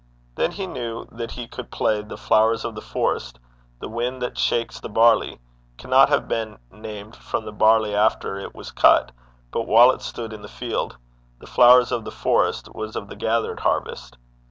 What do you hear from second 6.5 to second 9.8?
named from the barley after it was cut, but